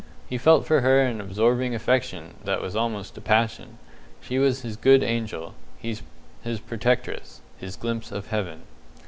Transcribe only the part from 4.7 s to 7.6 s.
good angel, his protectress,